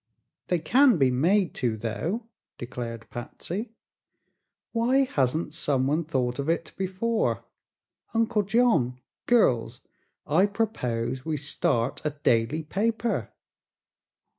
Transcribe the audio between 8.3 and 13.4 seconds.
John girls! I propose we start a daily paper."